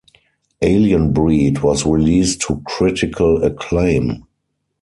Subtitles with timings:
[0.63, 4.23] "Alien Breed" was released to critical acclaim.